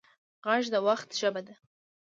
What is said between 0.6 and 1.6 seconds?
د وخت ژبه ده